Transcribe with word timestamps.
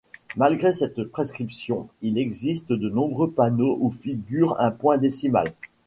Malgré 0.35 0.73
cette 0.73 1.03
prescription, 1.03 1.87
il 2.01 2.17
existe 2.17 2.73
de 2.73 2.89
nombreux 2.89 3.29
panneaux 3.29 3.77
où 3.81 3.91
figure 3.91 4.59
un 4.59 4.71
point 4.71 4.97
décimal. 4.97 5.53